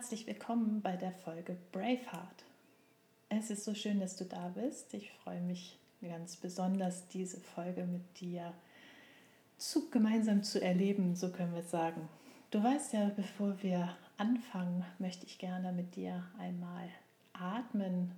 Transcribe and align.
Herzlich 0.00 0.26
willkommen 0.26 0.80
bei 0.80 0.96
der 0.96 1.12
Folge 1.12 1.58
Braveheart. 1.72 2.44
Es 3.28 3.50
ist 3.50 3.64
so 3.64 3.74
schön, 3.74 4.00
dass 4.00 4.16
du 4.16 4.24
da 4.24 4.48
bist. 4.48 4.94
Ich 4.94 5.12
freue 5.12 5.42
mich 5.42 5.78
ganz 6.00 6.36
besonders, 6.36 7.06
diese 7.08 7.38
Folge 7.38 7.84
mit 7.84 8.18
dir 8.18 8.54
zu, 9.58 9.90
gemeinsam 9.90 10.42
zu 10.42 10.58
erleben, 10.58 11.16
so 11.16 11.30
können 11.30 11.54
wir 11.54 11.64
sagen. 11.64 12.08
Du 12.50 12.64
weißt 12.64 12.94
ja, 12.94 13.10
bevor 13.14 13.62
wir 13.62 13.94
anfangen, 14.16 14.86
möchte 14.98 15.26
ich 15.26 15.36
gerne 15.36 15.70
mit 15.70 15.94
dir 15.96 16.24
einmal 16.38 16.88
atmen. 17.34 18.12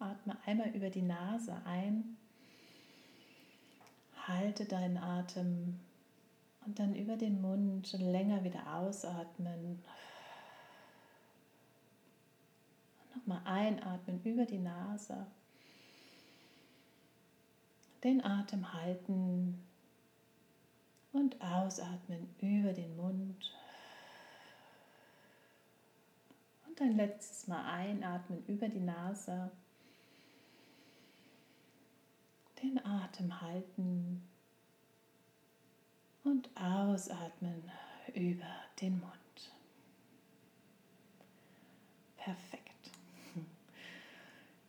Atme 0.00 0.36
einmal 0.44 0.68
über 0.72 0.90
die 0.90 1.00
Nase 1.00 1.56
ein, 1.64 2.18
halte 4.28 4.66
deinen 4.66 4.98
Atem 4.98 5.80
und 6.66 6.78
dann 6.78 6.94
über 6.94 7.16
den 7.16 7.40
Mund 7.40 7.90
länger 7.94 8.44
wieder 8.44 8.74
ausatmen. 8.74 9.82
Nochmal 13.24 13.42
einatmen 13.44 14.20
über 14.24 14.44
die 14.44 14.58
Nase. 14.58 15.26
Den 18.02 18.24
Atem 18.24 18.72
halten 18.72 19.62
und 21.12 21.40
ausatmen 21.40 22.34
über 22.40 22.72
den 22.72 22.96
Mund. 22.96 23.52
Und 26.66 26.80
ein 26.80 26.96
letztes 26.96 27.46
Mal 27.46 27.64
einatmen 27.64 28.44
über 28.48 28.68
die 28.68 28.80
Nase. 28.80 29.52
Den 32.60 32.84
Atem 32.84 33.40
halten 33.40 34.28
und 36.24 36.50
ausatmen 36.56 37.70
über 38.14 38.50
den 38.80 38.98
Mund. 38.98 39.12
Perfekt. 42.16 42.61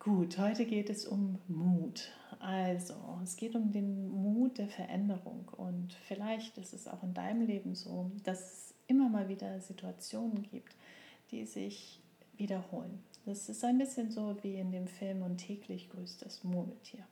Gut, 0.03 0.37
heute 0.37 0.65
geht 0.65 0.89
es 0.89 1.05
um 1.05 1.39
Mut. 1.47 2.11
Also, 2.39 2.93
es 3.23 3.37
geht 3.37 3.55
um 3.55 3.71
den 3.71 4.09
Mut 4.09 4.57
der 4.57 4.67
Veränderung 4.67 5.47
und 5.55 5.93
vielleicht 5.93 6.57
ist 6.57 6.73
es 6.73 6.89
auch 6.89 7.03
in 7.03 7.13
deinem 7.13 7.47
Leben 7.47 7.73
so, 7.73 8.11
dass 8.25 8.41
es 8.41 8.73
immer 8.87 9.07
mal 9.07 9.29
wieder 9.29 9.61
Situationen 9.61 10.43
gibt, 10.43 10.75
die 11.31 11.45
sich 11.45 12.01
wiederholen. 12.35 13.01
Das 13.25 13.47
ist 13.47 13.63
ein 13.63 13.77
bisschen 13.77 14.11
so 14.11 14.35
wie 14.41 14.55
in 14.55 14.73
dem 14.73 14.87
Film 14.87 15.21
und 15.21 15.37
täglich 15.37 15.89
grüßt 15.89 16.21
das 16.21 16.43
Murmeltier. 16.43 17.07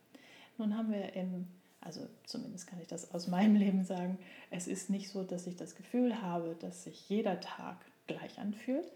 Nun 0.58 0.76
haben 0.76 0.92
wir 0.92 1.14
im, 1.14 1.48
also 1.80 2.02
zumindest 2.26 2.68
kann 2.68 2.82
ich 2.82 2.90
das 2.90 3.14
aus 3.14 3.30
meinem 3.30 3.56
Leben 3.56 3.86
sagen, 3.86 4.20
es 4.50 4.68
ist 4.68 4.90
nicht 4.90 5.08
so, 5.08 5.24
dass 5.24 5.48
ich 5.48 5.56
das 5.56 5.76
Gefühl 5.76 6.22
habe, 6.22 6.58
dass 6.60 6.84
sich 6.84 7.08
jeder 7.08 7.40
Tag 7.40 7.86
gleich 8.08 8.38
anfühlt, 8.38 8.92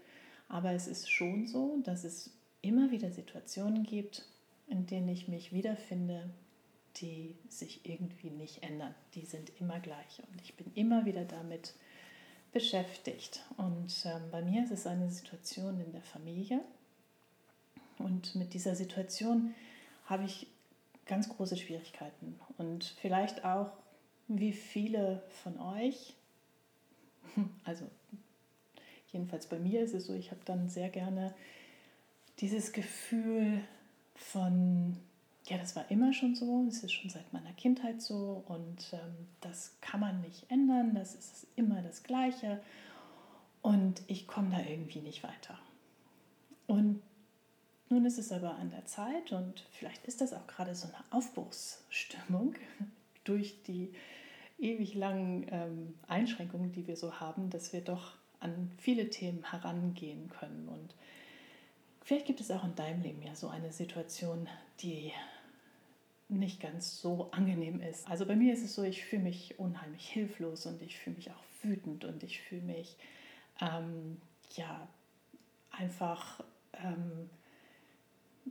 aber 0.50 0.72
es 0.72 0.86
ist 0.86 1.10
schon 1.10 1.46
so, 1.46 1.80
dass 1.82 2.04
es 2.04 2.35
immer 2.66 2.90
wieder 2.90 3.10
Situationen 3.10 3.84
gibt, 3.84 4.24
in 4.68 4.86
denen 4.86 5.08
ich 5.08 5.28
mich 5.28 5.52
wiederfinde, 5.52 6.28
die 6.96 7.36
sich 7.48 7.80
irgendwie 7.84 8.30
nicht 8.30 8.62
ändern. 8.62 8.94
Die 9.14 9.24
sind 9.24 9.52
immer 9.60 9.80
gleich 9.80 10.22
und 10.30 10.40
ich 10.42 10.54
bin 10.54 10.70
immer 10.74 11.04
wieder 11.04 11.24
damit 11.24 11.74
beschäftigt. 12.52 13.44
Und 13.56 13.94
ähm, 14.04 14.30
bei 14.30 14.42
mir 14.42 14.64
ist 14.64 14.72
es 14.72 14.86
eine 14.86 15.10
Situation 15.10 15.80
in 15.80 15.92
der 15.92 16.02
Familie 16.02 16.60
und 17.98 18.34
mit 18.34 18.54
dieser 18.54 18.74
Situation 18.74 19.54
habe 20.06 20.24
ich 20.24 20.46
ganz 21.06 21.28
große 21.28 21.56
Schwierigkeiten 21.56 22.38
und 22.58 22.84
vielleicht 23.00 23.44
auch 23.44 23.72
wie 24.28 24.52
viele 24.52 25.22
von 25.42 25.58
euch, 25.60 26.14
also 27.64 27.88
jedenfalls 29.12 29.46
bei 29.46 29.58
mir 29.58 29.82
ist 29.82 29.94
es 29.94 30.06
so, 30.06 30.14
ich 30.14 30.30
habe 30.30 30.40
dann 30.44 30.68
sehr 30.68 30.88
gerne 30.88 31.34
dieses 32.40 32.72
Gefühl 32.72 33.60
von, 34.14 34.96
ja, 35.46 35.58
das 35.58 35.76
war 35.76 35.90
immer 35.90 36.12
schon 36.12 36.34
so, 36.34 36.66
es 36.68 36.82
ist 36.82 36.92
schon 36.92 37.10
seit 37.10 37.32
meiner 37.32 37.52
Kindheit 37.52 38.02
so 38.02 38.44
und 38.48 38.92
ähm, 38.92 39.28
das 39.40 39.76
kann 39.80 40.00
man 40.00 40.20
nicht 40.20 40.50
ändern, 40.50 40.94
das 40.94 41.14
ist 41.14 41.46
immer 41.56 41.82
das 41.82 42.02
Gleiche 42.02 42.60
und 43.62 44.02
ich 44.06 44.26
komme 44.26 44.50
da 44.50 44.60
irgendwie 44.60 45.00
nicht 45.00 45.22
weiter. 45.22 45.58
Und 46.66 47.02
nun 47.88 48.04
ist 48.04 48.18
es 48.18 48.32
aber 48.32 48.56
an 48.56 48.70
der 48.70 48.84
Zeit 48.84 49.32
und 49.32 49.64
vielleicht 49.70 50.04
ist 50.06 50.20
das 50.20 50.32
auch 50.32 50.46
gerade 50.46 50.74
so 50.74 50.88
eine 50.88 51.04
Aufbruchsstimmung 51.10 52.54
durch 53.24 53.62
die 53.62 53.92
ewig 54.58 54.94
langen 54.94 55.46
ähm, 55.50 55.94
Einschränkungen, 56.08 56.72
die 56.72 56.86
wir 56.86 56.96
so 56.96 57.20
haben, 57.20 57.50
dass 57.50 57.72
wir 57.72 57.82
doch 57.82 58.14
an 58.40 58.70
viele 58.78 59.10
Themen 59.10 59.50
herangehen 59.50 60.28
können 60.28 60.68
und 60.68 60.94
Vielleicht 62.06 62.26
gibt 62.26 62.40
es 62.40 62.52
auch 62.52 62.62
in 62.62 62.76
deinem 62.76 63.02
Leben 63.02 63.20
ja 63.20 63.34
so 63.34 63.48
eine 63.48 63.72
Situation, 63.72 64.48
die 64.78 65.10
nicht 66.28 66.60
ganz 66.60 67.00
so 67.00 67.32
angenehm 67.32 67.80
ist. 67.80 68.08
Also 68.08 68.26
bei 68.26 68.36
mir 68.36 68.54
ist 68.54 68.62
es 68.62 68.76
so, 68.76 68.84
ich 68.84 69.04
fühle 69.04 69.24
mich 69.24 69.58
unheimlich 69.58 70.08
hilflos 70.08 70.66
und 70.66 70.80
ich 70.82 70.96
fühle 70.96 71.16
mich 71.16 71.32
auch 71.32 71.42
wütend 71.62 72.04
und 72.04 72.22
ich 72.22 72.40
fühle 72.42 72.62
mich 72.62 72.94
ähm, 73.60 74.18
ja 74.54 74.86
einfach 75.72 76.44
ähm, 76.74 77.28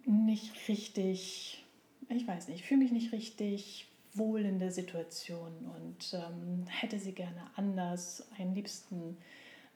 nicht 0.03 0.67
richtig, 0.67 1.63
ich 2.09 2.27
weiß 2.27 2.49
nicht, 2.49 2.59
ich 2.59 2.67
fühle 2.67 2.81
mich 2.81 2.91
nicht 2.91 3.13
richtig 3.13 3.87
wohl 4.13 4.41
in 4.41 4.59
der 4.59 4.71
Situation 4.71 5.53
und 5.77 6.13
ähm, 6.13 6.67
hätte 6.67 6.99
sie 6.99 7.13
gerne 7.13 7.49
anders, 7.55 8.27
einen 8.37 8.53
liebsten 8.53 9.15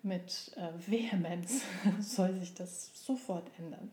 mit 0.03 0.51
äh, 0.55 0.69
Vehemenz 0.89 1.63
soll 1.99 2.33
sich 2.39 2.53
das 2.53 2.91
sofort 3.05 3.49
ändern. 3.57 3.91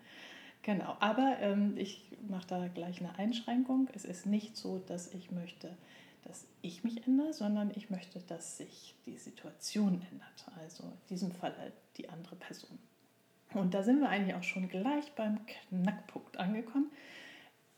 Genau, 0.62 0.96
aber 0.98 1.36
ähm, 1.40 1.76
ich 1.76 2.10
mache 2.28 2.46
da 2.48 2.68
gleich 2.68 3.00
eine 3.00 3.16
Einschränkung. 3.18 3.88
Es 3.94 4.04
ist 4.04 4.26
nicht 4.26 4.56
so, 4.56 4.78
dass 4.78 5.12
ich 5.14 5.30
möchte, 5.30 5.76
dass 6.24 6.44
ich 6.60 6.82
mich 6.82 7.06
ändere, 7.06 7.32
sondern 7.32 7.70
ich 7.74 7.88
möchte, 7.88 8.18
dass 8.20 8.56
sich 8.56 8.94
die 9.06 9.16
Situation 9.16 10.04
ändert. 10.10 10.46
Also 10.60 10.84
in 10.84 11.08
diesem 11.08 11.30
Fall 11.30 11.54
die 11.96 12.08
andere 12.08 12.34
Person. 12.34 12.78
Und 13.54 13.74
da 13.74 13.82
sind 13.82 14.00
wir 14.00 14.08
eigentlich 14.08 14.34
auch 14.34 14.42
schon 14.42 14.68
gleich 14.68 15.12
beim 15.12 15.38
Knackpunkt 15.46 16.36
angekommen. 16.36 16.90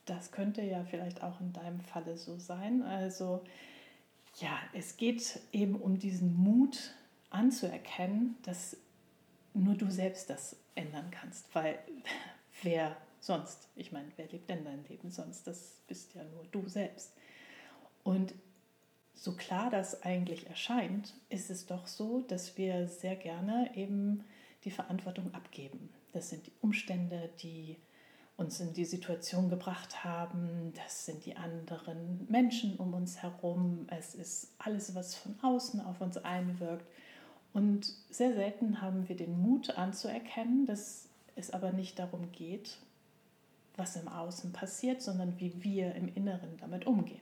Das 0.06 0.32
könnte 0.32 0.62
ja 0.62 0.84
vielleicht 0.84 1.22
auch 1.22 1.40
in 1.40 1.52
deinem 1.52 1.80
Falle 1.80 2.16
so 2.16 2.38
sein. 2.38 2.82
Also 2.82 3.42
ja, 4.40 4.58
es 4.72 4.96
geht 4.96 5.40
eben 5.52 5.76
um 5.76 5.98
diesen 5.98 6.34
Mut, 6.36 6.94
anzuerkennen, 7.30 8.36
dass 8.42 8.76
nur 9.54 9.74
du 9.74 9.90
selbst 9.90 10.30
das 10.30 10.56
ändern 10.74 11.10
kannst, 11.10 11.54
weil 11.54 11.78
wer 12.62 12.96
sonst, 13.20 13.68
ich 13.76 13.92
meine, 13.92 14.08
wer 14.16 14.28
lebt 14.28 14.48
denn 14.48 14.64
dein 14.64 14.84
Leben 14.88 15.10
sonst? 15.10 15.46
Das 15.46 15.80
bist 15.86 16.14
ja 16.14 16.24
nur 16.24 16.44
du 16.50 16.68
selbst. 16.68 17.12
Und 18.04 18.34
so 19.14 19.32
klar 19.32 19.70
das 19.70 20.02
eigentlich 20.02 20.46
erscheint, 20.46 21.14
ist 21.28 21.50
es 21.50 21.66
doch 21.66 21.86
so, 21.86 22.20
dass 22.20 22.56
wir 22.56 22.86
sehr 22.86 23.16
gerne 23.16 23.70
eben 23.74 24.24
die 24.64 24.70
Verantwortung 24.70 25.34
abgeben. 25.34 25.90
Das 26.12 26.30
sind 26.30 26.46
die 26.46 26.52
Umstände, 26.60 27.30
die 27.42 27.76
uns 28.36 28.60
in 28.60 28.72
die 28.72 28.84
Situation 28.84 29.50
gebracht 29.50 30.04
haben. 30.04 30.72
Das 30.76 31.04
sind 31.04 31.26
die 31.26 31.36
anderen 31.36 32.24
Menschen 32.30 32.76
um 32.76 32.94
uns 32.94 33.20
herum. 33.20 33.86
Es 33.90 34.14
ist 34.14 34.54
alles, 34.58 34.94
was 34.94 35.16
von 35.16 35.34
außen 35.42 35.80
auf 35.80 36.00
uns 36.00 36.16
einwirkt. 36.18 36.86
Und 37.58 37.92
sehr 38.08 38.34
selten 38.34 38.80
haben 38.80 39.08
wir 39.08 39.16
den 39.16 39.42
Mut 39.42 39.76
anzuerkennen, 39.76 40.64
dass 40.64 41.08
es 41.34 41.50
aber 41.50 41.72
nicht 41.72 41.98
darum 41.98 42.30
geht, 42.30 42.78
was 43.76 43.96
im 43.96 44.06
Außen 44.06 44.52
passiert, 44.52 45.02
sondern 45.02 45.40
wie 45.40 45.64
wir 45.64 45.96
im 45.96 46.06
Inneren 46.06 46.56
damit 46.58 46.86
umgehen. 46.86 47.20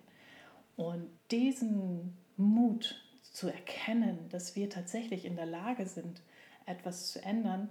Und 0.77 1.09
diesen 1.31 2.19
Mut 2.37 3.03
zu 3.23 3.49
erkennen, 3.49 4.19
dass 4.29 4.55
wir 4.55 4.69
tatsächlich 4.69 5.25
in 5.25 5.37
der 5.37 5.47
Lage 5.47 5.87
sind, 5.87 6.21
etwas 6.67 7.13
zu 7.13 7.23
ändern, 7.23 7.71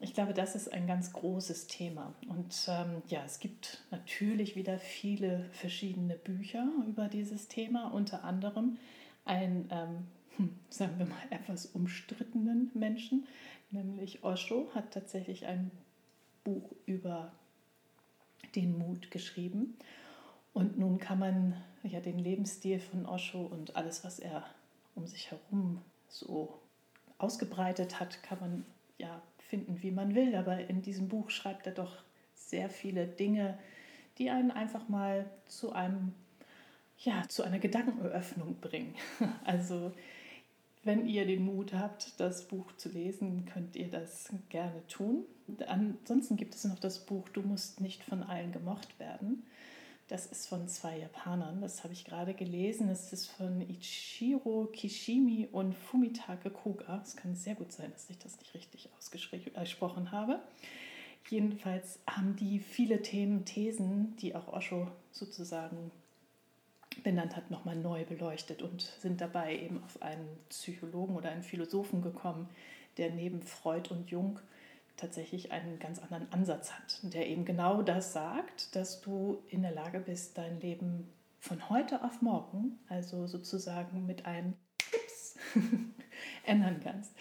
ich 0.00 0.12
glaube, 0.12 0.34
das 0.34 0.56
ist 0.56 0.72
ein 0.72 0.88
ganz 0.88 1.12
großes 1.12 1.68
Thema. 1.68 2.14
Und 2.28 2.66
ähm, 2.68 3.02
ja, 3.06 3.22
es 3.24 3.38
gibt 3.38 3.84
natürlich 3.92 4.56
wieder 4.56 4.80
viele 4.80 5.44
verschiedene 5.52 6.16
Bücher 6.16 6.68
über 6.88 7.06
dieses 7.06 7.46
Thema, 7.46 7.92
unter 7.94 8.24
anderem 8.24 8.76
ein 9.24 9.68
ähm, 9.70 9.88
hm, 9.88 10.15
sagen 10.70 10.98
wir 10.98 11.06
mal, 11.06 11.22
etwas 11.30 11.66
umstrittenen 11.66 12.70
Menschen, 12.74 13.26
nämlich 13.70 14.24
Osho 14.24 14.68
hat 14.74 14.92
tatsächlich 14.92 15.46
ein 15.46 15.70
Buch 16.44 16.70
über 16.86 17.32
den 18.54 18.78
Mut 18.78 19.10
geschrieben. 19.10 19.76
Und 20.52 20.78
nun 20.78 20.98
kann 20.98 21.18
man 21.18 21.62
ja 21.82 22.00
den 22.00 22.18
Lebensstil 22.18 22.80
von 22.80 23.06
Osho 23.06 23.42
und 23.42 23.76
alles, 23.76 24.04
was 24.04 24.18
er 24.18 24.44
um 24.94 25.06
sich 25.06 25.30
herum 25.30 25.82
so 26.08 26.58
ausgebreitet 27.18 28.00
hat, 28.00 28.22
kann 28.22 28.40
man 28.40 28.66
ja 28.98 29.22
finden, 29.38 29.82
wie 29.82 29.90
man 29.90 30.14
will. 30.14 30.34
Aber 30.34 30.58
in 30.68 30.82
diesem 30.82 31.08
Buch 31.08 31.30
schreibt 31.30 31.66
er 31.66 31.72
doch 31.72 32.02
sehr 32.34 32.70
viele 32.70 33.06
Dinge, 33.06 33.58
die 34.18 34.30
einen 34.30 34.50
einfach 34.50 34.88
mal 34.88 35.26
zu 35.46 35.72
einem 35.72 36.14
ja, 36.98 37.24
zu 37.28 37.42
einer 37.42 37.58
Gedankeneröffnung 37.58 38.56
bringen. 38.60 38.94
Also 39.44 39.92
wenn 40.86 41.06
ihr 41.06 41.26
den 41.26 41.44
Mut 41.44 41.74
habt, 41.74 42.18
das 42.18 42.46
Buch 42.46 42.72
zu 42.76 42.88
lesen, 42.88 43.44
könnt 43.44 43.74
ihr 43.74 43.90
das 43.90 44.30
gerne 44.48 44.86
tun. 44.86 45.24
Ansonsten 45.66 46.36
gibt 46.36 46.54
es 46.54 46.64
noch 46.64 46.78
das 46.78 47.04
Buch 47.04 47.28
Du 47.28 47.42
musst 47.42 47.80
nicht 47.80 48.04
von 48.04 48.22
allen 48.22 48.52
gemocht 48.52 48.98
werden. 48.98 49.42
Das 50.08 50.26
ist 50.26 50.46
von 50.46 50.68
zwei 50.68 50.98
Japanern, 50.98 51.60
das 51.60 51.82
habe 51.82 51.92
ich 51.92 52.04
gerade 52.04 52.32
gelesen. 52.32 52.88
Es 52.88 53.12
ist 53.12 53.26
von 53.26 53.60
Ichiro 53.60 54.68
Kishimi 54.72 55.48
und 55.50 55.74
Fumitake 55.74 56.50
Koga. 56.50 57.02
Es 57.02 57.16
kann 57.16 57.34
sehr 57.34 57.56
gut 57.56 57.72
sein, 57.72 57.90
dass 57.90 58.08
ich 58.08 58.18
das 58.18 58.38
nicht 58.38 58.54
richtig 58.54 58.88
ausgesprochen 58.96 60.12
habe. 60.12 60.40
Jedenfalls 61.28 61.98
haben 62.08 62.36
die 62.36 62.60
viele 62.60 63.02
Themen, 63.02 63.44
Thesen, 63.44 64.16
die 64.18 64.36
auch 64.36 64.46
Osho 64.46 64.86
sozusagen 65.10 65.90
benannt 67.06 67.36
hat, 67.36 67.52
nochmal 67.52 67.76
neu 67.76 68.04
beleuchtet 68.04 68.62
und 68.62 68.82
sind 68.82 69.20
dabei 69.20 69.56
eben 69.56 69.80
auf 69.84 70.02
einen 70.02 70.26
Psychologen 70.48 71.14
oder 71.14 71.30
einen 71.30 71.44
Philosophen 71.44 72.02
gekommen, 72.02 72.48
der 72.96 73.12
neben 73.12 73.42
Freud 73.42 73.94
und 73.94 74.10
Jung 74.10 74.40
tatsächlich 74.96 75.52
einen 75.52 75.78
ganz 75.78 76.00
anderen 76.00 76.26
Ansatz 76.32 76.72
hat, 76.72 76.98
der 77.02 77.28
eben 77.28 77.44
genau 77.44 77.82
das 77.82 78.12
sagt, 78.12 78.74
dass 78.74 79.02
du 79.02 79.40
in 79.50 79.62
der 79.62 79.70
Lage 79.70 80.00
bist, 80.00 80.36
dein 80.36 80.58
Leben 80.60 81.08
von 81.38 81.70
heute 81.70 82.02
auf 82.02 82.22
morgen, 82.22 82.76
also 82.88 83.28
sozusagen 83.28 84.04
mit 84.04 84.26
einem 84.26 84.54
Tipps 84.76 85.38
ändern 86.44 86.80
kannst. 86.82 87.14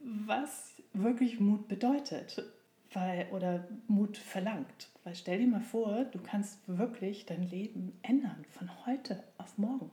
Was 0.00 0.74
wirklich 0.92 1.40
Mut 1.40 1.66
bedeutet 1.66 2.40
weil, 2.92 3.28
oder 3.32 3.66
Mut 3.86 4.16
verlangt. 4.16 4.88
Weil 5.04 5.14
stell 5.14 5.38
dir 5.38 5.46
mal 5.46 5.60
vor, 5.60 6.04
du 6.04 6.18
kannst 6.18 6.60
wirklich 6.66 7.26
dein 7.26 7.42
Leben 7.42 7.98
ändern 8.02 8.44
von 8.50 8.70
heute 8.86 9.22
auf 9.36 9.58
morgen. 9.58 9.90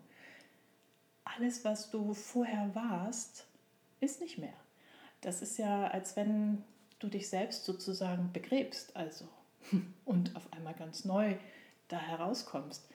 Alles, 1.23 1.65
was 1.65 1.89
du 1.89 2.13
vorher 2.13 2.73
warst, 2.73 3.47
ist 3.99 4.21
nicht 4.21 4.37
mehr. 4.37 4.53
Das 5.21 5.41
ist 5.41 5.57
ja, 5.57 5.87
als 5.87 6.15
wenn 6.15 6.63
du 6.99 7.07
dich 7.07 7.29
selbst 7.29 7.65
sozusagen 7.65 8.31
begräbst, 8.31 8.95
also 8.95 9.27
und 10.05 10.35
auf 10.35 10.51
einmal 10.53 10.73
ganz 10.73 11.05
neu 11.05 11.35
da 11.87 11.97
herauskommst. 11.97 12.87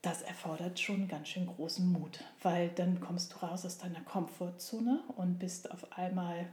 Das 0.00 0.22
erfordert 0.22 0.80
schon 0.80 1.06
ganz 1.06 1.28
schön 1.28 1.46
großen 1.46 1.90
Mut, 1.90 2.24
weil 2.40 2.70
dann 2.70 3.00
kommst 3.00 3.32
du 3.32 3.36
raus 3.38 3.64
aus 3.64 3.78
deiner 3.78 4.00
Komfortzone 4.00 5.04
und 5.16 5.38
bist 5.38 5.70
auf 5.70 5.92
einmal 5.92 6.48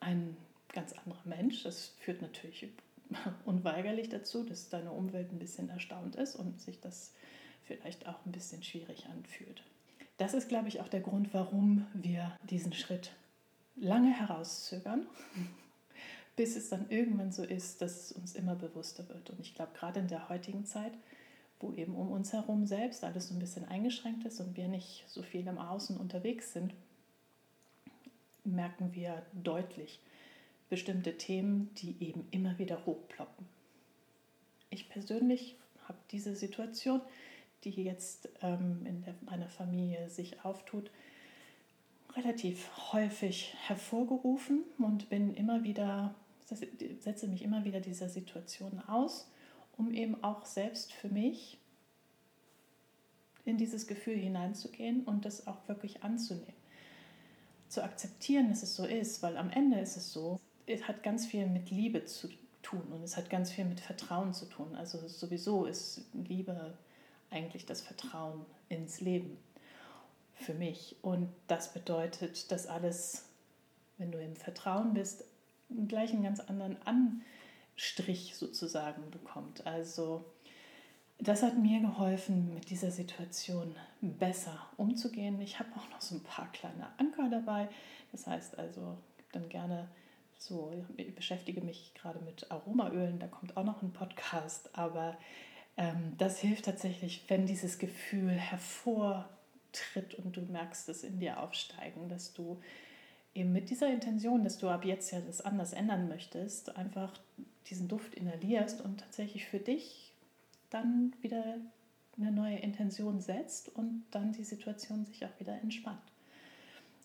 ein 0.00 0.36
ganz 0.72 0.92
anderer 0.92 1.22
Mensch. 1.24 1.62
Das 1.62 1.94
führt 2.00 2.22
natürlich 2.22 2.68
unweigerlich 3.44 4.08
dazu, 4.08 4.44
dass 4.44 4.68
deine 4.68 4.92
Umwelt 4.92 5.32
ein 5.32 5.38
bisschen 5.38 5.68
erstaunt 5.68 6.16
ist 6.16 6.36
und 6.36 6.60
sich 6.60 6.80
das 6.80 7.12
vielleicht 7.64 8.06
auch 8.08 8.24
ein 8.24 8.32
bisschen 8.32 8.62
schwierig 8.62 9.06
anfühlt. 9.06 9.62
Das 10.16 10.34
ist, 10.34 10.48
glaube 10.48 10.68
ich, 10.68 10.80
auch 10.80 10.88
der 10.88 11.00
Grund, 11.00 11.32
warum 11.32 11.86
wir 11.94 12.36
diesen 12.42 12.72
Schritt 12.72 13.12
lange 13.76 14.12
herauszögern, 14.12 15.06
bis 16.36 16.56
es 16.56 16.68
dann 16.70 16.90
irgendwann 16.90 17.32
so 17.32 17.44
ist, 17.44 17.80
dass 17.82 18.10
es 18.10 18.12
uns 18.12 18.34
immer 18.34 18.54
bewusster 18.54 19.08
wird. 19.08 19.30
Und 19.30 19.40
ich 19.40 19.54
glaube, 19.54 19.72
gerade 19.74 20.00
in 20.00 20.08
der 20.08 20.28
heutigen 20.28 20.64
Zeit, 20.64 20.92
wo 21.60 21.72
eben 21.72 21.94
um 21.94 22.10
uns 22.10 22.32
herum 22.32 22.66
selbst 22.66 23.04
alles 23.04 23.28
so 23.28 23.34
ein 23.34 23.40
bisschen 23.40 23.64
eingeschränkt 23.64 24.24
ist 24.24 24.40
und 24.40 24.56
wir 24.56 24.68
nicht 24.68 25.04
so 25.08 25.22
viel 25.22 25.46
im 25.46 25.58
Außen 25.58 25.96
unterwegs 25.96 26.52
sind, 26.52 26.74
merken 28.44 28.94
wir 28.94 29.22
deutlich, 29.32 30.00
bestimmte 30.68 31.16
Themen, 31.16 31.74
die 31.76 31.96
eben 32.00 32.26
immer 32.30 32.58
wieder 32.58 32.84
hochploppen. 32.86 33.46
Ich 34.70 34.88
persönlich 34.88 35.56
habe 35.86 35.98
diese 36.10 36.36
Situation, 36.36 37.00
die 37.64 37.70
jetzt 37.70 38.28
ähm, 38.42 38.84
in 38.84 39.02
der, 39.02 39.14
meiner 39.22 39.48
Familie 39.48 40.08
sich 40.08 40.44
auftut, 40.44 40.90
relativ 42.14 42.92
häufig 42.92 43.54
hervorgerufen 43.66 44.64
und 44.78 45.08
bin 45.08 45.34
immer 45.34 45.62
wieder, 45.64 46.14
setze 47.00 47.28
mich 47.28 47.42
immer 47.42 47.64
wieder 47.64 47.80
dieser 47.80 48.08
Situation 48.08 48.80
aus, 48.86 49.30
um 49.76 49.92
eben 49.92 50.22
auch 50.22 50.44
selbst 50.44 50.92
für 50.92 51.08
mich 51.08 51.58
in 53.44 53.56
dieses 53.56 53.86
Gefühl 53.86 54.16
hineinzugehen 54.16 55.04
und 55.04 55.24
das 55.24 55.46
auch 55.46 55.66
wirklich 55.68 56.02
anzunehmen. 56.02 56.54
Zu 57.68 57.82
akzeptieren, 57.82 58.48
dass 58.48 58.62
es 58.62 58.74
so 58.74 58.84
ist, 58.84 59.22
weil 59.22 59.36
am 59.36 59.50
Ende 59.50 59.78
ist 59.78 59.96
es 59.96 60.12
so, 60.12 60.40
es 60.68 60.86
hat 60.86 61.02
ganz 61.02 61.26
viel 61.26 61.46
mit 61.46 61.70
Liebe 61.70 62.04
zu 62.04 62.28
tun 62.62 62.82
und 62.92 63.02
es 63.02 63.16
hat 63.16 63.30
ganz 63.30 63.50
viel 63.50 63.64
mit 63.64 63.80
Vertrauen 63.80 64.34
zu 64.34 64.46
tun. 64.46 64.74
Also 64.76 65.06
sowieso 65.08 65.64
ist 65.64 66.02
Liebe 66.12 66.76
eigentlich 67.30 67.66
das 67.66 67.80
Vertrauen 67.80 68.44
ins 68.68 69.00
Leben 69.00 69.38
für 70.34 70.54
mich. 70.54 70.96
Und 71.02 71.32
das 71.46 71.72
bedeutet, 71.72 72.50
dass 72.52 72.66
alles, 72.66 73.26
wenn 73.96 74.12
du 74.12 74.20
im 74.20 74.36
Vertrauen 74.36 74.94
bist, 74.94 75.24
gleich 75.88 76.12
einen 76.12 76.22
ganz 76.22 76.40
anderen 76.40 76.76
Anstrich 76.84 78.34
sozusagen 78.36 79.10
bekommt. 79.10 79.66
Also 79.66 80.24
das 81.18 81.42
hat 81.42 81.58
mir 81.58 81.80
geholfen, 81.80 82.54
mit 82.54 82.70
dieser 82.70 82.90
Situation 82.90 83.74
besser 84.00 84.68
umzugehen. 84.76 85.40
Ich 85.40 85.58
habe 85.58 85.70
auch 85.76 85.90
noch 85.90 86.00
so 86.00 86.14
ein 86.14 86.22
paar 86.22 86.50
kleine 86.52 86.88
Anker 86.98 87.28
dabei. 87.28 87.68
Das 88.12 88.26
heißt 88.26 88.58
also, 88.58 88.96
dann 89.32 89.48
gerne 89.48 89.88
so, 90.38 90.72
ich 90.96 91.14
beschäftige 91.14 91.60
mich 91.60 91.92
gerade 91.94 92.20
mit 92.20 92.50
Aromaölen, 92.50 93.18
da 93.18 93.26
kommt 93.26 93.56
auch 93.56 93.64
noch 93.64 93.82
ein 93.82 93.92
Podcast, 93.92 94.70
aber 94.76 95.18
ähm, 95.76 96.14
das 96.16 96.38
hilft 96.38 96.64
tatsächlich, 96.64 97.24
wenn 97.28 97.46
dieses 97.46 97.78
Gefühl 97.78 98.30
hervortritt 98.30 100.14
und 100.22 100.36
du 100.36 100.42
merkst 100.42 100.88
es 100.88 101.02
in 101.02 101.18
dir 101.18 101.40
aufsteigen, 101.40 102.08
dass 102.08 102.32
du 102.32 102.60
eben 103.34 103.52
mit 103.52 103.70
dieser 103.70 103.88
Intention, 103.92 104.44
dass 104.44 104.58
du 104.58 104.68
ab 104.68 104.84
jetzt 104.84 105.10
ja 105.10 105.20
das 105.20 105.40
anders 105.40 105.72
ändern 105.72 106.08
möchtest, 106.08 106.76
einfach 106.76 107.12
diesen 107.68 107.88
Duft 107.88 108.14
inhalierst 108.14 108.80
und 108.80 109.00
tatsächlich 109.00 109.46
für 109.46 109.58
dich 109.58 110.12
dann 110.70 111.14
wieder 111.20 111.56
eine 112.16 112.32
neue 112.32 112.58
Intention 112.58 113.20
setzt 113.20 113.68
und 113.68 114.04
dann 114.10 114.32
die 114.32 114.44
Situation 114.44 115.04
sich 115.04 115.24
auch 115.24 115.40
wieder 115.40 115.60
entspannt. 115.60 116.02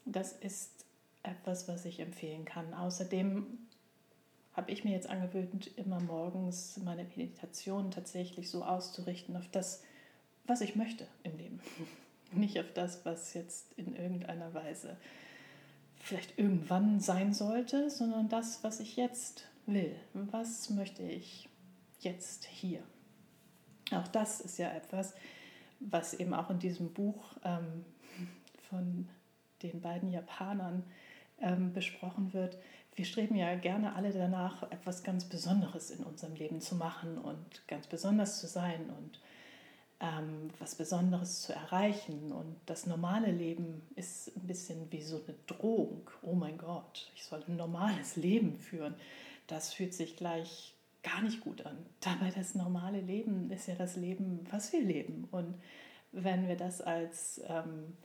Das 0.05 0.33
ist 0.33 0.85
etwas, 1.23 1.67
was 1.67 1.85
ich 1.85 1.99
empfehlen 1.99 2.45
kann. 2.45 2.73
Außerdem 2.73 3.45
habe 4.53 4.71
ich 4.71 4.83
mir 4.83 4.91
jetzt 4.91 5.09
angewöhnt, 5.09 5.71
immer 5.77 5.99
morgens 5.99 6.79
meine 6.83 7.05
Meditation 7.15 7.91
tatsächlich 7.91 8.49
so 8.49 8.63
auszurichten 8.63 9.35
auf 9.35 9.47
das, 9.51 9.83
was 10.45 10.61
ich 10.61 10.75
möchte 10.75 11.07
im 11.23 11.37
Leben. 11.37 11.59
Nicht 12.31 12.59
auf 12.59 12.71
das, 12.73 13.05
was 13.05 13.33
jetzt 13.33 13.73
in 13.77 13.95
irgendeiner 13.95 14.53
Weise 14.53 14.97
vielleicht 15.99 16.37
irgendwann 16.37 16.99
sein 16.99 17.33
sollte, 17.33 17.89
sondern 17.89 18.27
das, 18.27 18.63
was 18.63 18.79
ich 18.79 18.95
jetzt 18.95 19.47
will. 19.65 19.95
Was 20.13 20.69
möchte 20.69 21.03
ich 21.03 21.47
jetzt 22.01 22.45
hier? 22.45 22.83
Auch 23.91 24.07
das 24.09 24.41
ist 24.41 24.57
ja 24.57 24.71
etwas, 24.71 25.13
was 25.79 26.13
eben 26.13 26.33
auch 26.33 26.49
in 26.49 26.59
diesem 26.59 26.93
Buch 26.93 27.35
ähm, 27.43 27.85
von 28.69 29.07
den 29.61 29.81
beiden 29.81 30.11
Japanern 30.11 30.83
ähm, 31.43 31.73
besprochen 31.73 32.33
wird. 32.33 32.57
Wir 32.95 33.05
streben 33.05 33.35
ja 33.35 33.55
gerne 33.55 33.95
alle 33.95 34.12
danach, 34.12 34.63
etwas 34.71 35.03
ganz 35.03 35.25
Besonderes 35.25 35.91
in 35.91 36.03
unserem 36.03 36.35
Leben 36.35 36.62
zu 36.62 36.75
machen 36.75 37.17
und 37.17 37.67
ganz 37.67 37.88
besonders 37.88 38.39
zu 38.39 38.47
sein 38.47 38.89
und 38.89 39.19
ähm, 40.00 40.50
was 40.59 40.75
Besonderes 40.75 41.41
zu 41.41 41.53
erreichen. 41.53 42.31
Und 42.31 42.55
das 42.65 42.85
normale 42.85 43.31
Leben 43.31 43.81
ist 43.95 44.35
ein 44.35 44.47
bisschen 44.47 44.91
wie 44.91 45.01
so 45.01 45.21
eine 45.25 45.35
Drohung. 45.47 46.09
Oh 46.21 46.33
mein 46.33 46.57
Gott, 46.57 47.12
ich 47.15 47.23
soll 47.23 47.43
ein 47.47 47.55
normales 47.55 48.15
Leben 48.17 48.57
führen. 48.57 48.95
Das 49.47 49.73
fühlt 49.73 49.93
sich 49.93 50.15
gleich 50.15 50.75
gar 51.03 51.21
nicht 51.21 51.41
gut 51.41 51.65
an. 51.65 51.77
Dabei 52.00 52.31
das 52.31 52.55
normale 52.55 53.01
Leben 53.01 53.51
ist 53.51 53.67
ja 53.67 53.75
das 53.75 53.95
Leben, 53.95 54.45
was 54.51 54.71
wir 54.71 54.81
leben. 54.81 55.27
Und 55.31 55.55
wenn 56.12 56.47
wir 56.47 56.55
das 56.55 56.79
als 56.81 57.41
ähm, 57.47 57.97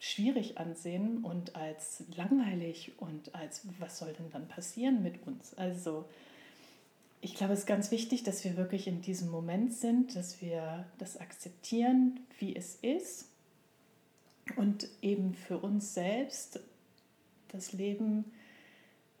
schwierig 0.00 0.58
ansehen 0.58 1.22
und 1.22 1.54
als 1.54 2.02
langweilig 2.16 2.92
und 2.98 3.34
als 3.34 3.62
was 3.78 3.98
soll 3.98 4.12
denn 4.14 4.30
dann 4.30 4.48
passieren 4.48 5.02
mit 5.02 5.26
uns? 5.26 5.54
Also 5.54 6.06
ich 7.20 7.34
glaube, 7.34 7.52
es 7.52 7.60
ist 7.60 7.66
ganz 7.66 7.90
wichtig, 7.90 8.22
dass 8.22 8.42
wir 8.42 8.56
wirklich 8.56 8.86
in 8.86 9.02
diesem 9.02 9.30
Moment 9.30 9.74
sind, 9.74 10.16
dass 10.16 10.40
wir 10.40 10.86
das 10.98 11.18
akzeptieren, 11.18 12.18
wie 12.38 12.56
es 12.56 12.76
ist 12.76 13.28
und 14.56 14.88
eben 15.02 15.34
für 15.34 15.58
uns 15.58 15.92
selbst 15.92 16.60
das 17.48 17.74
Leben, 17.74 18.24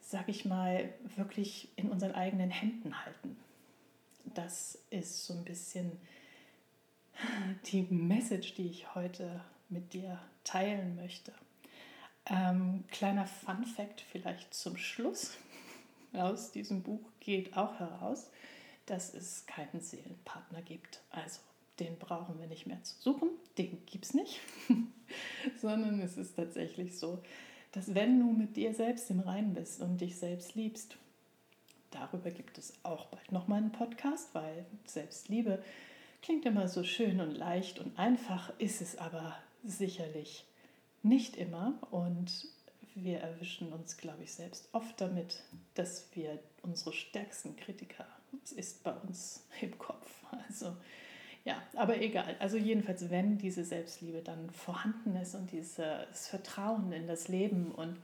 sag 0.00 0.30
ich 0.30 0.46
mal, 0.46 0.88
wirklich 1.16 1.68
in 1.76 1.90
unseren 1.90 2.12
eigenen 2.12 2.50
Händen 2.50 3.04
halten. 3.04 3.36
Das 4.34 4.78
ist 4.88 5.26
so 5.26 5.34
ein 5.34 5.44
bisschen 5.44 5.92
die 7.66 7.82
Message, 7.82 8.54
die 8.54 8.68
ich 8.68 8.94
heute 8.94 9.42
mit 9.70 9.92
dir 9.92 10.20
teilen 10.44 10.96
möchte. 10.96 11.32
Ähm, 12.26 12.84
kleiner 12.90 13.26
Fun 13.26 13.64
fact 13.64 14.00
vielleicht 14.00 14.52
zum 14.54 14.76
Schluss 14.76 15.36
aus 16.12 16.52
diesem 16.52 16.82
Buch 16.82 17.00
geht 17.20 17.56
auch 17.56 17.78
heraus, 17.78 18.30
dass 18.86 19.14
es 19.14 19.46
keinen 19.46 19.80
Seelenpartner 19.80 20.62
gibt. 20.62 21.00
Also 21.10 21.40
den 21.78 21.98
brauchen 21.98 22.38
wir 22.38 22.46
nicht 22.46 22.66
mehr 22.66 22.82
zu 22.82 22.94
suchen, 23.00 23.30
den 23.56 23.84
gibt 23.86 24.04
es 24.04 24.14
nicht, 24.14 24.40
sondern 25.60 26.00
es 26.00 26.16
ist 26.16 26.36
tatsächlich 26.36 26.98
so, 26.98 27.22
dass 27.72 27.94
wenn 27.94 28.20
du 28.20 28.32
mit 28.32 28.56
dir 28.56 28.74
selbst 28.74 29.10
im 29.10 29.20
Reinen 29.20 29.54
bist 29.54 29.80
und 29.80 30.00
dich 30.00 30.16
selbst 30.16 30.54
liebst, 30.54 30.96
darüber 31.90 32.30
gibt 32.30 32.58
es 32.58 32.74
auch 32.82 33.06
bald 33.06 33.32
nochmal 33.32 33.58
einen 33.58 33.72
Podcast, 33.72 34.34
weil 34.34 34.66
Selbstliebe 34.84 35.62
klingt 36.22 36.44
immer 36.44 36.68
so 36.68 36.84
schön 36.84 37.20
und 37.20 37.32
leicht 37.32 37.78
und 37.78 37.98
einfach, 37.98 38.52
ist 38.58 38.82
es 38.82 38.98
aber 38.98 39.36
sicherlich 39.64 40.46
nicht 41.02 41.36
immer 41.36 41.78
und 41.90 42.48
wir 42.94 43.20
erwischen 43.20 43.72
uns, 43.72 43.96
glaube 43.96 44.24
ich, 44.24 44.34
selbst 44.34 44.68
oft 44.72 45.00
damit, 45.00 45.42
dass 45.74 46.08
wir 46.14 46.38
unsere 46.62 46.92
stärksten 46.92 47.56
Kritiker, 47.56 48.06
es 48.44 48.52
ist 48.52 48.82
bei 48.82 48.92
uns 48.92 49.46
im 49.60 49.78
Kopf. 49.78 50.08
Also 50.48 50.76
ja, 51.44 51.62
aber 51.74 52.00
egal. 52.00 52.36
Also 52.38 52.56
jedenfalls, 52.56 53.08
wenn 53.10 53.38
diese 53.38 53.64
Selbstliebe 53.64 54.20
dann 54.20 54.50
vorhanden 54.50 55.16
ist 55.16 55.34
und 55.34 55.50
dieses 55.50 56.28
Vertrauen 56.28 56.92
in 56.92 57.06
das 57.06 57.28
Leben 57.28 57.72
und 57.72 57.98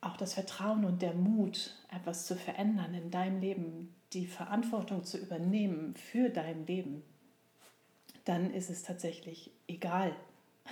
auch 0.00 0.16
das 0.16 0.34
Vertrauen 0.34 0.84
und 0.84 1.02
der 1.02 1.14
Mut, 1.14 1.76
etwas 1.94 2.26
zu 2.26 2.36
verändern 2.36 2.94
in 2.94 3.10
deinem 3.10 3.40
Leben, 3.40 3.94
die 4.12 4.26
Verantwortung 4.26 5.04
zu 5.04 5.18
übernehmen 5.18 5.94
für 5.94 6.30
dein 6.30 6.66
Leben, 6.66 7.02
dann 8.28 8.52
ist 8.52 8.68
es 8.68 8.82
tatsächlich 8.82 9.50
egal, 9.68 10.14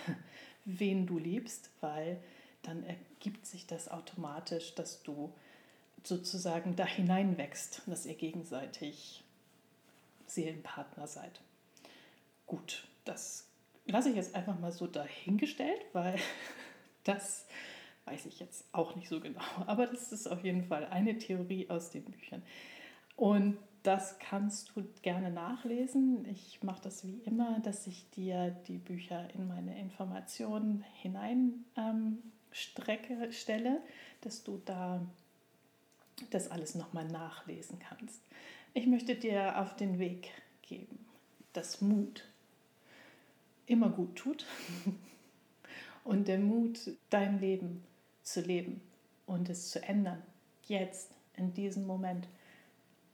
wen 0.67 1.07
du 1.07 1.19
liebst, 1.19 1.71
weil 1.81 2.23
dann 2.63 2.85
ergibt 2.85 3.47
sich 3.47 3.67
das 3.67 3.89
automatisch, 3.89 4.75
dass 4.75 5.03
du 5.03 5.33
sozusagen 6.05 6.77
da 6.77 6.85
hineinwächst, 6.85 7.83
dass 7.87 8.05
ihr 8.05 8.15
gegenseitig 8.15 9.25
Seelenpartner 10.27 11.07
seid. 11.07 11.41
Gut, 12.47 12.87
das 13.07 13.49
lasse 13.87 14.11
ich 14.11 14.17
jetzt 14.17 14.35
einfach 14.35 14.59
mal 14.59 14.73
so 14.73 14.87
dahingestellt, 14.87 15.81
weil 15.95 16.19
das 17.05 17.47
weiß 18.05 18.27
ich 18.27 18.39
jetzt 18.39 18.67
auch 18.73 18.97
nicht 18.97 19.09
so 19.09 19.19
genau. 19.19 19.41
Aber 19.67 19.87
das 19.87 20.13
ist 20.13 20.27
auf 20.27 20.45
jeden 20.45 20.65
Fall 20.65 20.85
eine 20.87 21.17
Theorie 21.17 21.71
aus 21.71 21.91
den 21.91 22.05
Büchern. 22.05 22.43
Und 23.17 23.57
das 23.87 24.19
kannst 24.19 24.73
du 24.75 24.85
gerne 25.03 25.31
nachlesen. 25.31 26.27
Ich 26.29 26.61
mache 26.65 26.83
das 26.83 27.07
wie 27.07 27.21
immer, 27.25 27.61
dass 27.61 27.87
ich 27.87 28.11
dir 28.11 28.51
die 28.67 28.79
Bücher 28.79 29.33
in 29.33 29.47
meine 29.47 29.79
Informationen 29.79 30.85
hinein 31.03 31.65
ähm, 31.77 32.19
stelle, 32.51 33.81
dass 34.23 34.43
du 34.43 34.61
da 34.65 35.07
das 36.31 36.51
alles 36.51 36.75
nochmal 36.75 37.07
nachlesen 37.07 37.79
kannst. 37.79 38.21
Ich 38.75 38.89
möchte 38.89 39.15
dir 39.15 39.61
auf 39.61 39.77
den 39.77 40.01
Weg 40.01 40.31
geben, 40.63 41.07
dass 41.53 41.81
Mut 41.81 42.25
immer 43.67 43.91
gut 43.91 44.17
tut 44.17 44.47
und 46.05 46.27
der 46.27 46.39
Mut, 46.41 46.91
dein 47.11 47.39
Leben 47.39 47.85
zu 48.25 48.41
leben 48.41 48.81
und 49.27 49.49
es 49.49 49.71
zu 49.71 49.81
ändern, 49.81 50.23
jetzt, 50.65 51.13
in 51.37 51.55
diesem 51.55 51.87
Moment, 51.87 52.27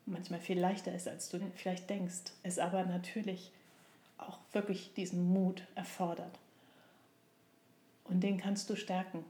manchmal 0.07 0.41
viel 0.41 0.59
leichter 0.59 0.95
ist, 0.95 1.09
als 1.09 1.29
du 1.29 1.39
vielleicht 1.55 1.89
denkst, 1.89 2.33
es 2.43 2.59
aber 2.59 2.85
natürlich 2.85 3.53
auch 4.19 4.39
wirklich 4.53 4.93
diesen 4.95 5.33
Mut 5.33 5.67
erfordert. 5.75 6.39
Und 8.05 8.21
den 8.21 8.39
kannst 8.39 8.69
du 8.71 8.77
stärken, 8.77 9.25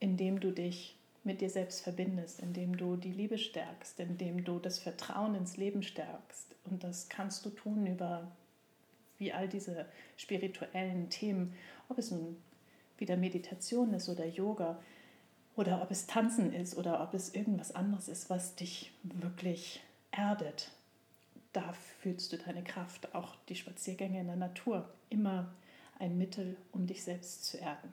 indem 0.00 0.40
du 0.40 0.52
dich 0.52 0.96
mit 1.24 1.40
dir 1.40 1.50
selbst 1.50 1.82
verbindest, 1.82 2.40
indem 2.40 2.76
du 2.76 2.96
die 2.96 3.12
Liebe 3.12 3.38
stärkst, 3.38 4.00
indem 4.00 4.44
du 4.44 4.58
das 4.58 4.78
Vertrauen 4.78 5.34
ins 5.34 5.56
Leben 5.56 5.82
stärkst. 5.82 6.54
Und 6.64 6.84
das 6.84 7.08
kannst 7.08 7.44
du 7.44 7.50
tun 7.50 7.86
über 7.86 8.30
wie 9.18 9.32
all 9.32 9.48
diese 9.48 9.86
spirituellen 10.16 11.10
Themen, 11.10 11.54
ob 11.88 11.98
es 11.98 12.10
nun 12.10 12.36
wieder 12.98 13.16
Meditation 13.16 13.92
ist 13.94 14.08
oder 14.08 14.26
Yoga 14.26 14.80
oder 15.58 15.82
ob 15.82 15.90
es 15.90 16.06
Tanzen 16.06 16.52
ist 16.52 16.76
oder 16.76 17.02
ob 17.02 17.14
es 17.14 17.34
irgendwas 17.34 17.74
anderes 17.74 18.06
ist, 18.06 18.30
was 18.30 18.54
dich 18.54 18.92
wirklich 19.02 19.80
erdet. 20.12 20.70
Da 21.52 21.72
fühlst 22.00 22.32
du 22.32 22.38
deine 22.38 22.62
Kraft, 22.62 23.12
auch 23.12 23.34
die 23.48 23.56
Spaziergänge 23.56 24.20
in 24.20 24.28
der 24.28 24.36
Natur, 24.36 24.88
immer 25.10 25.52
ein 25.98 26.16
Mittel, 26.16 26.56
um 26.70 26.86
dich 26.86 27.02
selbst 27.02 27.44
zu 27.44 27.58
erden. 27.58 27.92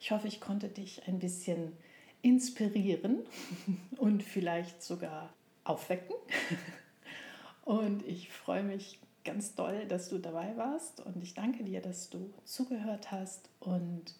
Ich 0.00 0.10
hoffe, 0.12 0.28
ich 0.28 0.40
konnte 0.40 0.68
dich 0.68 1.06
ein 1.06 1.18
bisschen 1.18 1.76
inspirieren 2.22 3.18
und 3.98 4.22
vielleicht 4.22 4.82
sogar 4.82 5.30
aufwecken. 5.64 6.16
Und 7.64 8.04
ich 8.08 8.28
freue 8.28 8.64
mich 8.64 8.98
ganz 9.22 9.54
doll, 9.54 9.86
dass 9.86 10.08
du 10.08 10.18
dabei 10.18 10.56
warst 10.56 10.98
und 10.98 11.22
ich 11.22 11.34
danke 11.34 11.62
dir, 11.62 11.80
dass 11.80 12.10
du 12.10 12.34
zugehört 12.44 13.12
hast. 13.12 13.48
Und 13.60 14.16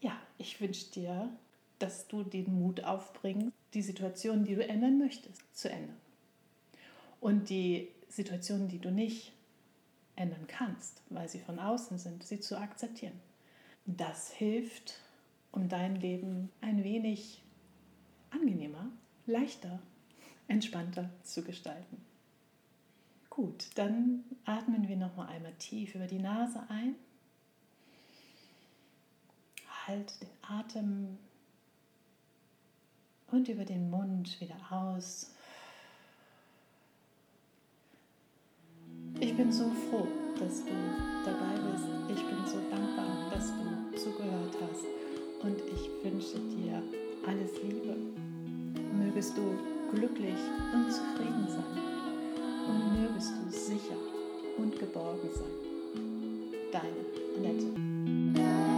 ja, 0.00 0.16
ich 0.38 0.60
wünsche 0.60 0.90
dir, 0.90 1.30
dass 1.78 2.08
du 2.08 2.22
den 2.22 2.58
Mut 2.58 2.84
aufbringst, 2.84 3.52
die 3.74 3.82
Situation, 3.82 4.44
die 4.44 4.54
du 4.54 4.66
ändern 4.66 4.98
möchtest, 4.98 5.42
zu 5.54 5.70
ändern. 5.70 5.96
Und 7.20 7.48
die 7.50 7.88
Situationen, 8.08 8.68
die 8.68 8.78
du 8.78 8.90
nicht 8.90 9.32
ändern 10.14 10.46
kannst, 10.46 11.02
weil 11.10 11.28
sie 11.28 11.40
von 11.40 11.58
außen 11.58 11.98
sind, 11.98 12.24
sie 12.24 12.40
zu 12.40 12.58
akzeptieren. 12.58 13.20
Das 13.84 14.32
hilft, 14.32 15.00
um 15.52 15.68
dein 15.68 15.96
Leben 15.96 16.50
ein 16.60 16.82
wenig 16.82 17.42
angenehmer, 18.30 18.90
leichter, 19.26 19.80
entspannter 20.48 21.10
zu 21.22 21.42
gestalten. 21.42 22.04
Gut, 23.30 23.66
dann 23.74 24.24
atmen 24.44 24.88
wir 24.88 24.96
noch 24.96 25.14
mal 25.16 25.26
einmal 25.26 25.52
tief 25.58 25.94
über 25.94 26.06
die 26.06 26.18
Nase 26.18 26.62
ein. 26.68 26.94
Halt 29.86 30.20
den 30.20 30.28
Atem 30.42 31.16
und 33.30 33.48
über 33.48 33.64
den 33.64 33.88
Mund 33.88 34.40
wieder 34.40 34.56
aus. 34.68 35.30
Ich 39.20 39.36
bin 39.36 39.52
so 39.52 39.70
froh, 39.88 40.08
dass 40.40 40.64
du 40.64 40.72
dabei 41.24 41.54
bist. 41.70 41.86
Ich 42.10 42.26
bin 42.26 42.44
so 42.46 42.58
dankbar, 42.68 43.30
dass 43.30 43.52
du 43.52 43.96
zugehört 43.96 44.56
hast. 44.60 44.84
Und 45.44 45.58
ich 45.72 45.88
wünsche 46.02 46.38
dir 46.38 46.82
alles 47.26 47.52
Liebe. 47.62 47.96
Mögest 48.92 49.36
du 49.36 49.56
glücklich 49.92 50.38
und 50.74 50.90
zufrieden 50.90 51.46
sein. 51.48 51.78
Und 52.68 53.02
mögest 53.02 53.32
du 53.32 53.50
sicher 53.50 53.96
und 54.58 54.78
geborgen 54.78 55.30
sein. 55.32 56.72
Deine 56.72 57.06
Annette. 57.36 58.75